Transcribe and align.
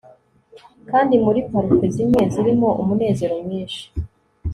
kandi 0.91 1.13
muri 1.25 1.39
parufe 1.49 1.85
zimwe 1.95 2.21
zirimo 2.33 2.69
umunezero 2.81 3.33
mwinshi 3.43 3.83